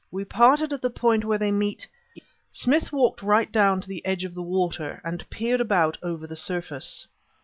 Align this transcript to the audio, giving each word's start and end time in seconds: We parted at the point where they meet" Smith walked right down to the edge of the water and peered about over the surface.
We 0.09 0.25
parted 0.25 0.73
at 0.73 0.81
the 0.81 0.89
point 0.89 1.25
where 1.25 1.37
they 1.37 1.51
meet" 1.51 1.87
Smith 2.63 2.91
walked 2.91 3.21
right 3.21 3.51
down 3.51 3.81
to 3.81 3.87
the 3.87 4.03
edge 4.03 4.23
of 4.25 4.33
the 4.33 4.41
water 4.41 4.99
and 5.03 5.29
peered 5.29 5.61
about 5.61 5.99
over 6.01 6.25
the 6.25 6.35
surface. 6.35 7.05